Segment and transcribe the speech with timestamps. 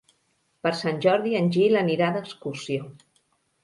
[0.67, 2.95] Per Sant Jordi en Gil anirà d'excursió.